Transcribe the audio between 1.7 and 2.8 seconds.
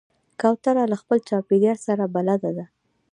سره بلد ده.